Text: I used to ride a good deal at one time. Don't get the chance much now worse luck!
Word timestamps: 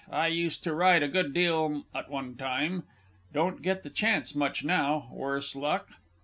I 0.09 0.29
used 0.29 0.63
to 0.63 0.73
ride 0.73 1.03
a 1.03 1.07
good 1.07 1.31
deal 1.31 1.85
at 1.93 2.09
one 2.09 2.35
time. 2.35 2.85
Don't 3.33 3.61
get 3.61 3.83
the 3.83 3.91
chance 3.91 4.33
much 4.33 4.63
now 4.63 5.07
worse 5.11 5.55
luck! 5.55 5.89